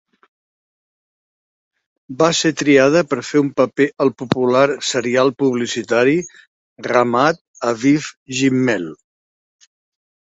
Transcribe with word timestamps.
Va 2.21 2.29
ser 2.37 2.51
triada 2.61 3.03
per 3.11 3.19
fer 3.27 3.43
un 3.43 3.51
paper 3.61 3.87
al 4.05 4.11
popular 4.23 4.63
serial 4.93 5.29
publicitari 5.43 6.17
"Ramat 6.89 7.41
Aviv 7.73 8.11
Gimmel". 8.41 8.91